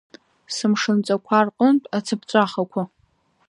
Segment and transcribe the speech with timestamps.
[0.55, 2.81] Сымшынҵақәа рҟынтә ацыԥҵәахақәа…